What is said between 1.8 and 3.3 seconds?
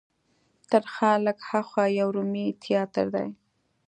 یو رومي تیاتر دی.